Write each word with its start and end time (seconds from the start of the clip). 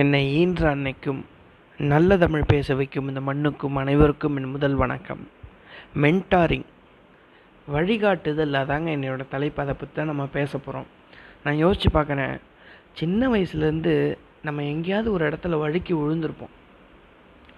என்னை 0.00 0.20
ஈன்ற 0.34 0.74
அன்னைக்கும் 0.74 1.18
நல்ல 1.78 2.16
தமிழ் 2.16 2.44
பேச 2.46 2.74
வைக்கும் 2.74 3.08
இந்த 3.08 3.20
மண்ணுக்கும் 3.20 3.76
அனைவருக்கும் 3.76 4.36
என் 4.36 4.50
முதல் 4.50 4.74
வணக்கம். 4.74 5.28
மென்டாரிங் 6.02 6.64
வழிகாட்டுதல் 7.68 8.56
அதாங்க 8.60 8.88
என்னோடய 8.94 9.26
தலைப்பு 9.28 9.62
அதை 9.62 9.74
பற்றி 9.74 9.94
தான் 9.94 10.06
நம்ம 10.06 10.26
பேச 10.26 10.58
போகிறோம் 10.58 10.86
நான் 11.42 11.56
யோசித்து 11.56 11.90
பார்க்குறேன். 11.98 12.40
சின்ன 12.92 13.28
வயசுலேருந்து 13.28 14.16
நம்ம 14.42 14.64
எங்கேயாவது 14.64 15.12
ஒரு 15.12 15.28
இடத்துல 15.30 15.58
வழுக்கி 15.58 15.94
விழுந்திருப்போம். 15.94 16.54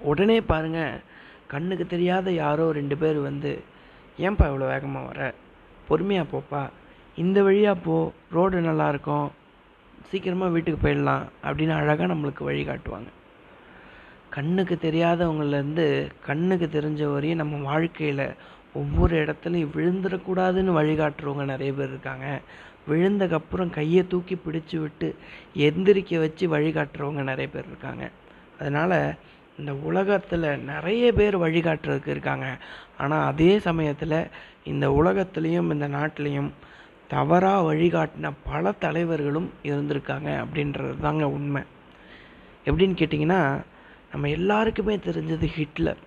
உடனே 0.00 0.40
பாருங்கள் 0.40 1.00
கண்ணுக்கு 1.46 1.86
தெரியாத 1.86 2.32
யாரோ 2.32 2.72
ரெண்டு 2.72 2.96
பேர் 2.96 3.20
வந்து 3.20 3.62
ஏன்பா 4.18 4.50
இவ்வளோ 4.50 4.66
வேகமாக 4.74 5.06
வர? 5.06 5.34
பொறுமையாக 5.88 6.28
போப்பா. 6.34 6.64
இந்த 7.16 7.42
வழியாக 7.42 7.80
போ. 7.80 8.12
ரோடு 8.30 8.60
நல்லாயிருக்கும் 8.60 9.30
சீக்கிரமாக 10.10 10.52
வீட்டுக்கு 10.52 10.88
போயிடலாம் 10.88 11.24
அப்படின்னு 11.42 11.74
அழகாக 11.74 12.14
நம்மளுக்கு 12.14 12.42
வழிகாட்டுவாங்க 12.50 13.10
கண்ணுக்கு 14.30 14.78
தெரியாதவங்கலேருந்து 14.82 15.86
கண்ணுக்கு 16.26 16.66
தெரிஞ்ச 16.72 17.12
வரையும் 17.12 17.40
நம்ம 17.42 17.56
வாழ்க்கையில் 17.56 18.26
ஒவ்வொரு 18.72 19.14
இடத்துலையும் 19.24 19.74
விழுந்துடக்கூடாதுன்னு 19.74 20.72
வழிகாட்டுறவங்க 20.78 21.44
நிறைய 21.44 21.72
பேர் 21.72 21.88
இருக்காங்க. 21.88 22.40
விழுந்தக்கப்புறம் 22.88 23.70
கையை 23.70 24.06
தூக்கி 24.06 24.36
பிடிச்சி 24.36 24.76
விட்டு 24.78 25.08
எந்திரிக்க 25.56 26.18
வச்சு 26.18 26.44
வழிகாட்டுறவங்க 26.56 27.22
நிறைய 27.22 27.48
பேர் 27.52 27.66
இருக்காங்க. 27.66 28.10
அதனால் 28.58 29.14
இந்த 29.58 29.72
உலகத்தில் 29.74 30.62
நிறைய 30.64 31.12
பேர் 31.12 31.36
வழிகாட்டுறதுக்கு 31.38 32.08
இருக்காங்க. 32.08 32.56
ஆனால் 32.98 33.26
அதே 33.26 33.58
சமயத்தில் 33.58 34.18
இந்த 34.64 34.88
உலகத்துலேயும் 34.88 35.72
இந்த 35.72 35.88
நாட்டிலையும் 35.88 36.50
தவறாக 37.08 37.74
வழிகாட்டின 37.74 38.32
பல 38.44 38.72
தலைவர்களும் 38.72 39.50
இருந்திருக்காங்க 39.62 40.44
அப்படின்றது 40.44 41.00
தாங்க 41.00 41.28
உண்மை. 41.28 41.62
எப்படின்னு 42.64 42.98
கேட்டிங்கன்னா 43.00 43.62
நம்ம 44.12 44.28
எல்லாருக்குமே 44.28 44.96
தெரிஞ்சது 44.96 45.46
ஹிட்லர். 45.46 45.98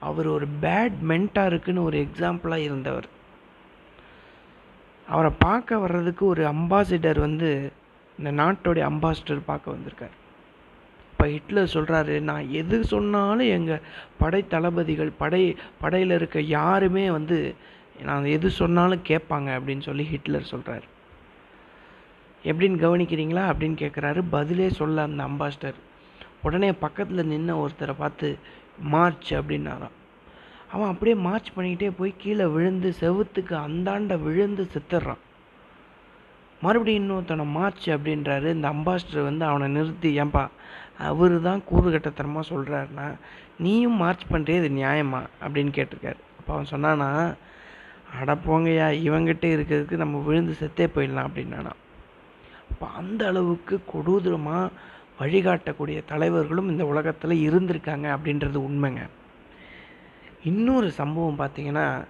அவர் 0.00 0.26
ஒரு 0.26 0.46
பேட் 0.60 0.96
மென்டாருக்குன்னு 1.08 1.82
ஒரு 1.82 2.06
எக்ஸாம்பிளாக 2.06 2.56
இருந்தவர். 2.56 3.08
அவரை 5.08 5.30
பார்க்க 5.38 5.78
வர்றதுக்கு 5.78 6.26
ஒரு 6.26 6.44
அம்பாசிடர் 6.44 7.18
வந்து 7.18 7.72
இந்த 8.18 8.32
நாட்டோடைய 8.32 8.84
அம்பாசிடர் 8.90 9.40
பார்க்க 9.44 9.70
வந்திருக்கார். 9.70 10.20
இப்போ 11.12 11.26
ஹிட்லர் 11.26 11.74
சொல்கிறாரு 11.74 12.20
நான் 12.20 12.50
எது 12.50 12.84
சொன்னாலும் 12.84 13.46
எங்கள் 13.46 13.80
படை 14.18 14.46
தளபதிகள் 14.48 15.10
படை 15.18 15.56
படையில் 15.80 16.10
இருக்க 16.10 16.40
யாருமே 16.40 17.10
வந்து 17.10 17.54
நான் 18.00 18.24
எது 18.24 18.50
சொன்னாலும் 18.50 19.02
கேட்பாங்க 19.08 19.48
அப்படின்னு 19.58 19.80
சொல்லி 19.80 20.04
ஹிட்லர் 20.04 20.42
சொல்கிறார் 20.42 20.84
எப்படின்னு 22.44 22.82
கவனிக்கிறீங்களா? 22.84 23.44
அப்படின்னு 23.52 23.76
கேட்குறாரு. 23.82 24.24
பதிலே 24.30 24.68
சொல்ல 24.70 25.02
அந்த 25.02 25.24
அம்பாஸ்டர் 25.24 25.74
உடனே 26.42 26.72
பக்கத்தில் 26.72 27.30
நின்ன 27.30 27.54
ஒருத்தரை 27.54 27.94
பார்த்து 27.98 28.38
மார்ச் 28.78 29.34
அப்படின்னாராம். 29.34 29.96
அவன் 30.72 30.88
அப்படியே 30.88 31.16
மார்ச் 31.16 31.48
பண்ணிக்கிட்டே 31.56 31.92
போய் 31.98 32.14
கீழே 32.18 32.44
விழுந்து 32.44 32.94
செவுத்துக்கு 33.00 33.54
அந்தாண்ட 33.66 34.22
விழுந்து 34.22 34.68
செத்துடுறான் 34.74 35.22
மறுபடியும் 36.62 37.10
இன்னொருத்தனை 37.10 37.46
மார்ச் 37.46 37.90
அப்படின்றாரு. 37.90 38.48
இந்த 38.52 38.68
அம்பாஸ்டர் 38.68 39.22
வந்து 39.22 39.44
அவனை 39.44 39.68
நிறுத்தி 39.68 40.20
ஏன்பா 40.20 40.48
அவர் 40.98 41.40
தான் 41.40 41.62
கூறுகட்டத்தனமாக 41.70 42.50
சொல்கிறாருன்னா 42.50 43.14
நீயும் 43.58 43.96
மார்ச் 43.96 44.22
பண்ணுறே 44.30 44.64
இது 44.64 44.68
நியாயமா? 44.68 45.26
அப்படின்னு 45.40 45.72
கேட்டிருக்காரு. 45.78 46.20
அப்போ 46.38 46.52
அவன் 46.52 46.64
சொன்னான்னா 46.64 47.34
அட 48.20 48.34
இவங்கிட்ட 48.34 49.44
இருக்கிறதுக்கு 49.54 49.96
நம்ம 49.96 50.18
விழுந்து 50.18 50.56
செத்தே 50.60 50.88
போயிடலாம் 50.94 51.26
அப்படின்னா 51.28 51.70
அப்போ 52.70 52.86
அந்த 52.86 53.26
அளவுக்கு 53.26 53.80
கொடூரமாக 53.86 54.70
வழிகாட்டக்கூடிய 55.20 56.04
தலைவர்களும் 56.08 56.68
இந்த 56.68 56.86
உலகத்தில் 56.86 57.50
இருந்திருக்காங்க 57.50 58.16
அப்படின்றது 58.16 58.58
உண்மைங்க. 58.68 59.08
இன்னொரு 60.44 60.90
சம்பவம் 60.90 61.38
பார்த்தீங்கன்னா 61.38 62.04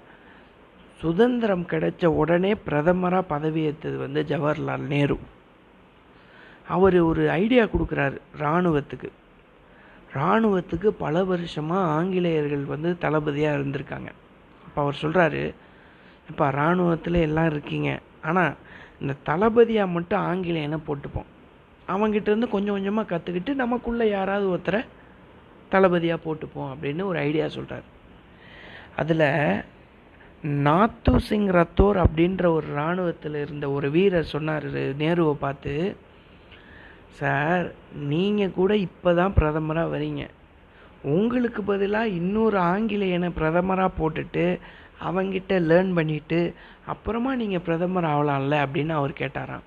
சுதந்திரம் 1.01 1.67
கிடைச்ச 1.69 2.07
உடனே 2.07 2.53
பிரதமராக 2.53 3.23
பதவியேற்றது 3.29 3.97
வந்து 3.97 4.23
ஜவஹர்லால் 4.23 4.79
நேரு. 4.79 5.19
அவர் 6.69 7.01
ஒரு 7.01 7.31
ஐடியா 7.31 7.65
கொடுக்குறாரு 7.65 8.19
இராணுவத்துக்கு. 8.39 9.09
இராணுவத்துக்கு 10.15 10.87
பல 10.87 11.25
வருஷமாக 11.25 11.91
ஆங்கிலேயர்கள் 11.91 12.65
வந்து 12.65 12.99
தளபதியாக 12.99 13.59
இருந்திருக்காங்க. 13.59 14.11
அப்போ 14.67 14.83
அவர் 14.83 14.99
சொல்கிறாரு 15.03 15.55
இப்போ 16.31 16.45
இராணுவத்தில் 16.57 17.19
எல்லாம் 17.29 17.51
இருக்கீங்க. 17.53 17.91
ஆனால் 18.29 18.53
இந்த 19.03 19.15
தளபதியாக 19.29 19.95
மட்டும் 19.97 20.25
ஆங்கிலேயனை 20.31 20.79
போட்டுப்போம். 20.89 21.29
அவங்கிட்டேருந்து 21.93 22.49
கொஞ்சம் 22.55 22.77
கொஞ்சமாக 22.77 23.11
கற்றுக்கிட்டு 23.13 23.53
நமக்குள்ளே 23.63 24.07
யாராவது 24.17 24.47
ஒருத்தரை 24.55 24.81
தளபதியாக 25.73 26.25
போட்டுப்போம் 26.27 26.71
அப்படின்னு 26.73 27.03
ஒரு 27.11 27.19
ஐடியா 27.29 27.47
சொல்கிறார் 27.57 27.87
அதில் 29.01 29.29
நாத்து 30.67 31.13
சிங் 31.27 31.51
ரத்தோர் 31.57 31.99
அப்படின்ற 32.05 32.45
ஒரு 32.57 32.67
இராணுவத்தில் 32.77 33.39
இருந்த 33.43 33.67
ஒரு 33.77 33.89
வீரர் 33.97 34.33
சொன்னார் 34.33 34.67
நேருவை 35.03 35.35
பார்த்து. 35.45 35.75
சார் 37.19 37.65
நீங்கள் 38.13 38.57
கூட 38.59 38.73
இப்போ 38.87 39.11
தான் 39.21 39.37
பிரதமராக 39.39 39.93
வரீங்க. 39.95 40.23
உங்களுக்கு 41.17 41.61
பதிலாக 41.71 42.15
இன்னொரு 42.21 42.59
ஆங்கிலேயனை 42.73 43.31
பிரதமராக 43.39 43.97
போட்டுட்டு 44.01 44.45
அவங்கிட்ட 45.05 45.59
லேர்ன் 45.71 45.97
பண்ணிவிட்டு 45.97 46.55
அப்புறமா 46.87 47.35
நீங்கள் 47.35 47.61
பிரதமர் 47.61 48.05
ஆகலாம்ல 48.05 48.67
அப்படின்னு 48.67 48.89
அவர் 48.89 49.11
கேட்டாராம். 49.11 49.67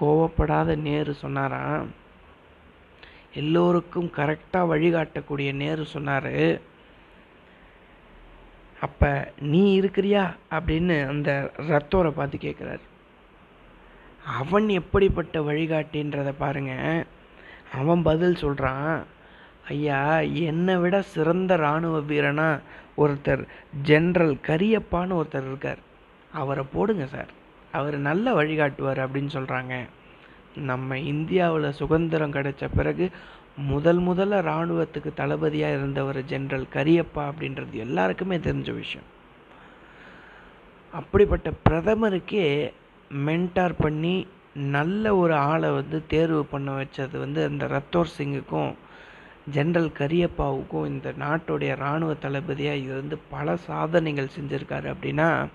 கோவப்படாத 0.00 0.76
நேரு 0.76 1.14
சொன்னாராம். 1.14 1.86
எல்லோருக்கும் 3.34 4.12
கரெக்டாக 4.16 4.66
வழிகாட்டக்கூடிய 4.72 5.54
நேரு 5.54 5.84
சொன்னார். 5.84 6.30
அப்போ 8.80 9.32
நீ 9.38 9.80
இருக்கிறியா? 9.80 10.36
அப்படின்னு 10.50 11.08
அந்த 11.08 11.50
ரத்தோரை 11.56 12.10
பார்த்து 12.10 12.38
கேட்குறாரு 12.38 12.80
அவன் 14.26 14.68
எப்படிப்பட்ட 14.68 15.40
வழிகாட்டின்றத 15.40 16.32
பாருங்க. 16.38 17.04
அவன் 17.74 18.02
பதில் 18.02 18.34
சொல்கிறான் 18.34 19.06
ஐயா 19.68 20.18
என்னை 20.18 20.76
விட 20.76 21.02
சிறந்த 21.02 21.56
இராணுவ 21.56 21.98
வீரனா 22.00 22.60
ஒருத்தர் 22.96 23.42
ஜென்ரல் 23.84 24.34
கரியப்பான்னு 24.48 25.18
ஒருத்தர் 25.20 25.46
இருக்கார். 25.46 25.78
அவரை 26.32 26.64
போடுங்க 26.72 27.06
சார். 27.06 27.30
அவர் 27.72 27.96
நல்ல 27.98 28.42
வழிகாட்டுவார் 28.42 29.00
அப்படின்னு 29.04 29.30
சொல்கிறாங்க 29.32 29.74
நம்ம 30.54 30.98
இந்தியாவில் 30.98 31.70
சுதந்திரம் 31.72 32.32
கிடைச்ச 32.32 32.68
பிறகு 32.76 33.10
முதல் 33.56 34.00
முதல்ல 34.00 34.38
இராணுவத்துக்கு 34.48 35.10
தளபதியாக 35.14 35.76
இருந்தவர் 35.76 36.18
ஜென்ரல் 36.22 36.66
கரியப்பா 36.74 37.22
அப்படின்றது 37.30 37.70
எல்லாருக்குமே 37.70 38.36
தெரிஞ்ச 38.36 38.74
விஷயம். 38.74 39.08
அப்படிப்பட்ட 40.92 41.50
பிரதமருக்கே 41.68 42.72
மென்டார் 43.10 43.74
பண்ணி 43.78 44.26
நல்ல 44.54 45.16
ஒரு 45.16 45.34
ஆளை 45.34 45.70
வந்து 45.70 46.06
தேர்வு 46.06 46.44
பண்ண 46.44 46.72
வச்சது 46.72 47.16
வந்து 47.18 47.44
அந்த 47.44 47.66
ரத்தோர் 47.66 48.16
சிங்குக்கும் 48.18 48.72
ஜென்ரல் 49.52 49.90
கரியப்பாவுக்கும் 49.98 50.86
இந்த 50.86 51.12
நாட்டுடைய 51.18 51.76
இராணுவ 51.76 52.14
தளபதியாக 52.14 52.76
இருந்து 52.76 53.18
பல 53.18 53.56
சாதனைகள் 53.56 54.34
செஞ்சுருக்காரு 54.40 54.94
அப்படின்னா 54.94 55.46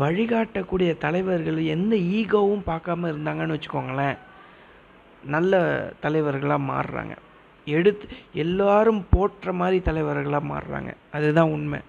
வழிகாட்டக்கூடிய 0.00 0.98
தலைவர்கள் 0.98 1.58
எந்த 1.64 1.96
ஈகோவும் 1.96 2.62
பார்க்காம 2.66 3.10
இருந்தாங்கன்னு 3.12 3.56
வச்சுக்கோங்களேன் 3.56 4.18
நல்ல 5.24 5.60
தலைவர்களாக 6.00 6.62
மாறுறாங்க. 6.62 7.16
எடுத்து 7.64 8.08
எல்லாரும் 8.32 9.06
போற்ற 9.10 9.52
மாதிரி 9.52 9.82
தலைவர்களாக 9.82 10.46
மாறுறாங்க. 10.46 10.94
அதுதான் 11.12 11.50
உண்மை. 11.50 11.80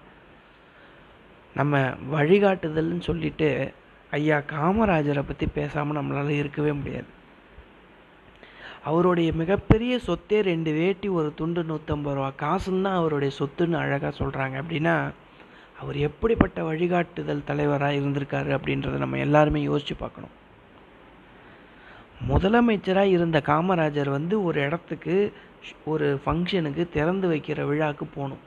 நம்ம 1.54 1.78
வழிகாட்டுதல்னு 2.12 3.00
சொல்லிட்டு 3.00 3.72
ஐயா 4.10 4.38
காமராஜரை 4.38 5.22
பற்றி 5.26 5.46
பேசாமல் 5.46 5.96
நம்மளால் 5.96 6.28
இருக்கவே 6.28 6.72
முடியாது. 6.72 7.16
அவருடைய 8.88 9.30
மிகப்பெரிய 9.40 9.92
சொத்தே 10.06 10.38
ரெண்டு 10.50 10.70
வேட்டி 10.80 11.08
ஒரு 11.18 11.28
துண்டு 11.38 11.62
நூற்றம்பது 11.70 12.16
ரூபா. 12.18 12.28
காசுன்னு 12.42 12.86
தான் 12.86 12.98
அவருடைய 13.00 13.30
சொத்துன்னு 13.38 13.76
அழகாக 13.84 14.12
சொல்கிறாங்க 14.20 14.54
அப்படின்னா 14.62 14.94
அவர் 15.80 15.96
எப்படிப்பட்ட 16.08 16.58
வழிகாட்டுதல் 16.68 17.48
தலைவராக 17.48 17.98
இருந்திருக்காரு 18.00 18.50
அப்படின்றத 18.58 18.96
நம்ம 19.02 19.18
எல்லாருமே 19.26 19.60
யோசித்து 19.70 19.96
பார்க்கணும். 19.96 20.34
முதலமைச்சராக 22.30 23.14
இருந்த 23.16 23.38
காமராஜர் 23.50 24.10
வந்து 24.18 24.36
ஒரு 24.44 24.58
இடத்துக்கு 24.66 25.16
ஒரு 25.92 26.06
ஃபங்க்ஷனுக்கு 26.24 26.84
திறந்து 26.96 27.26
வைக்கிற 27.32 27.66
விழாவுக்கு 27.70 28.06
போகணும். 28.14 28.42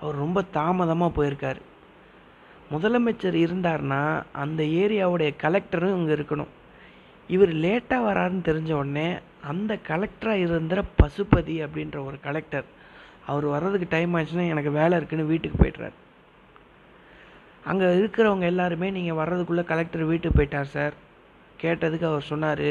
அவர் 0.00 0.20
ரொம்ப 0.24 0.38
தாமதமாக 0.58 1.16
போயிருக்கார். 1.18 1.60
முதலமைச்சர் 2.74 3.36
இருந்தார்னா 3.46 4.02
அந்த 4.44 4.62
ஏரியாவுடைய 4.82 5.32
கலெக்டரும் 5.44 5.96
இங்கே 5.98 6.14
இருக்கணும். 6.18 6.52
இவர் 7.34 7.52
லேட்டாக 7.64 8.06
வராருன்னு 8.08 8.48
தெரிஞ்ச 8.48 8.70
உடனே 8.80 9.08
அந்த 9.50 9.72
கலெக்டராக 9.88 10.44
இருந்த 10.46 10.82
பசுபதி 11.00 11.56
அப்படின்ற 11.66 11.96
ஒரு 12.08 12.16
கலெக்டர் 12.26 12.66
அவர் 13.30 13.46
வர்றதுக்கு 13.54 13.86
டைம் 13.94 14.12
ஆச்சுன்னா 14.18 14.44
எனக்கு 14.54 14.70
வேலை 14.80 14.94
இருக்குன்னு 14.98 15.30
வீட்டுக்கு 15.30 15.58
போய்ட்றாரு. 15.62 15.96
அங்கே 17.70 17.86
இருக்கிறவங்க 18.00 18.46
எல்லாருமே 18.52 18.88
நீங்கள் 18.96 19.18
வர்றதுக்குள்ளே 19.20 19.64
கலெக்டர் 19.72 20.10
வீட்டுக்கு 20.10 20.38
போயிட்டார் 20.38 20.74
சார் 20.76 20.94
கேட்டதுக்கு 21.62 22.06
அவர் 22.10 22.30
சொன்னார் 22.32 22.68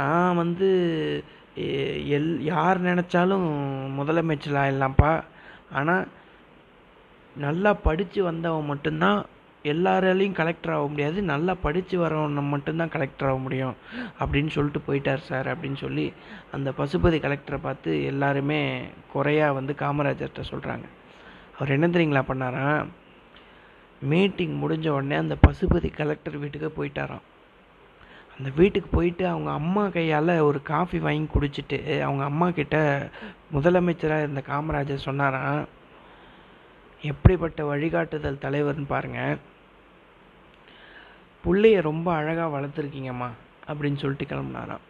நான் 0.00 0.38
வந்து 0.42 0.68
எல் 2.16 2.32
யார் 2.50 2.78
நினச்சாலும் 2.88 3.46
முதலமைச்சர் 3.98 4.60
ஆயிடலாம்ப்பா. 4.62 5.12
ஆனால் 5.78 6.04
நல்லா 7.36 7.70
படித்து 7.86 8.20
வந்தவன் 8.30 8.70
மட்டும்தான் 8.72 9.20
எல்லாராலையும் 9.72 10.38
கலெக்டர் 10.40 10.74
ஆக 10.76 10.86
முடியாது. 10.92 11.18
நல்லா 11.32 11.54
படித்து 11.64 11.96
வரவன் 12.02 12.48
மட்டும்தான் 12.54 12.92
கலெக்டர் 12.96 13.28
ஆக 13.28 13.38
முடியும். 13.38 13.76
அப்படின்னு 14.20 14.52
சொல்லிட்டு 14.56 14.80
போயிட்டார் 14.88 15.26
சார் 15.30 15.48
அப்படின்னு 15.52 15.78
சொல்லி 15.84 16.06
அந்த 16.52 16.72
பசுபதி 16.78 17.18
கலெக்டரை 17.26 17.58
பார்த்து 17.62 17.92
எல்லாருமே 18.12 18.60
குறையாக 19.12 19.56
வந்து 19.58 19.74
காமராஜர்கிட்ட 19.82 20.44
சொல்கிறாங்க 20.52 20.86
அவர் 21.58 21.74
என்ன 21.76 21.86
தெரியுங்களா 21.86 22.22
பண்ணாராம் 22.30 22.86
மீட்டிங் 24.02 24.54
முடிஞ்ச 24.62 24.88
உடனே 24.88 25.16
அந்த 25.16 25.36
பசுபதி 25.46 25.88
கலெக்டர் 25.94 26.36
வீட்டுக்கு 26.42 26.70
போயிட்டாராம். 26.78 27.24
அந்த 28.38 28.50
வீட்டுக்கு 28.56 28.88
போயிட்டு 28.92 29.24
அவங்க 29.28 29.50
அம்மா 29.50 29.84
கையால் 29.88 30.32
ஒரு 30.48 30.58
காஃபி 30.62 30.98
வாங்கி 30.98 31.26
குடிச்சிட்டு 31.34 31.78
அவங்க 32.00 32.22
அம்மா 32.24 32.46
கிட்ட 32.58 32.76
முதலமைச்சராக 33.54 34.24
இருந்த 34.24 34.42
காமராஜர் 34.48 35.06
சொன்னாராம் 35.06 35.62
எப்படிப்பட்ட 37.04 37.64
வழிகாட்டுதல் 37.64 38.42
தலைவர்னு 38.44 38.86
பாருங்கள் 38.88 39.36
பிள்ளைய 41.46 41.80
ரொம்ப 41.80 42.14
அழகாக 42.14 42.60
வளர்த்துருக்கீங்கம்மா 42.60 43.28
அப்படின்னு 43.68 43.96
சொல்லிட்டு 43.96 44.36
கிளம்புனாராம். 44.36 44.84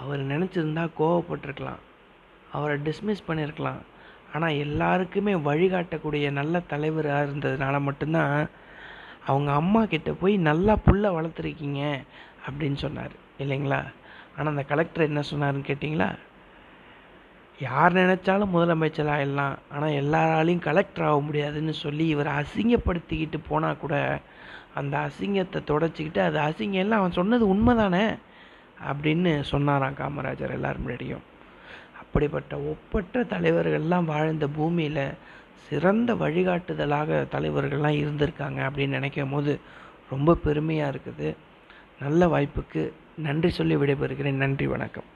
அவர் 0.00 0.20
நினச்சிருந்தா 0.20 0.88
கோவப்பட்டிருக்கலாம். 0.98 1.82
அவரை 2.52 2.76
டிஸ்மிஸ் 2.78 3.26
பண்ணியிருக்கலாம் 3.28 3.80
ஆனால் 4.34 4.56
எல்லாருக்குமே 4.56 5.34
வழிகாட்டக்கூடிய 5.34 6.30
நல்ல 6.30 6.60
தலைவராக 6.60 7.30
இருந்ததுனால 7.30 7.80
மட்டும்தான் 7.80 8.48
அவங்க 9.26 9.52
அம்மா 9.52 9.84
கிட்ட 9.84 10.12
போய் 10.12 10.36
நல்லா 10.36 10.76
புல்ல 10.86 11.10
வளர்த்துருக்கீங்க 11.18 11.98
அப்படின்னு 12.46 12.74
சொன்னார். 12.74 13.14
இல்லைங்களா? 13.38 13.82
ஆனால் 14.38 14.52
அந்த 14.52 14.62
கலெக்டர் 14.62 15.04
என்ன 15.04 15.22
சொன்னாருன்னு 15.30 15.68
கேட்டிங்களா? 15.70 16.08
யார் 17.58 17.92
நினச்சாலும் 17.92 18.54
முதலமைச்சர் 18.54 19.10
ஆகிடலாம் 19.14 19.56
ஆனால் 19.68 19.96
எல்லாராலையும் 20.02 20.58
கலெக்டர் 20.58 21.04
ஆக 21.04 21.20
முடியாதுன்னு 21.20 21.72
சொல்லி 21.72 22.06
இவரை 22.06 22.32
அசிங்கப்படுத்திக்கிட்டு 22.32 23.38
போனால் 23.48 23.78
கூட 23.78 24.20
அந்த 24.74 24.98
அசிங்கத்தை 24.98 25.60
தொடச்சிக்கிட்டு 25.66 26.18
அது 26.18 26.38
அசிங்கம் 26.38 26.84
எல்லாம் 26.84 26.98
அவன் 26.98 27.12
சொன்னது 27.12 27.54
உண்மைதானே 27.54 28.18
அப்படின்னு 28.90 29.40
சொன்னாராம் 29.40 29.94
காமராஜர் 29.94 30.50
எல்லார் 30.50 30.82
முன்னாடியும். 30.86 31.22
அப்படிப்பட்ட 32.00 32.58
ஒப்பற்ற 32.58 33.22
தலைவர்கள்லாம் 33.22 34.04
வாழ்ந்த 34.04 34.48
பூமியில் 34.48 35.14
சிறந்த 35.68 36.14
வழிகாட்டுதலாக 36.14 37.26
தலைவர்கள்லாம் 37.32 38.00
இருந்திருக்காங்க 38.02 38.60
அப்படின்னு 38.68 38.88
நினைக்கும் 38.88 39.30
போது 39.30 39.60
ரொம்ப 40.10 40.34
பெருமையாக 40.34 40.98
இருக்குது. 40.98 41.36
நல்ல 42.00 42.26
வாய்ப்புக்கு 42.26 42.92
நன்றி 43.16 43.50
சொல்லி 43.50 43.76
விடைபெறுகிறேன். 43.76 44.42
நன்றி 44.44 44.66
வணக்கம். 44.66 45.13